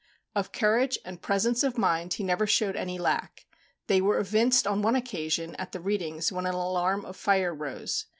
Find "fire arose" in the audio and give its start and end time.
7.15-8.07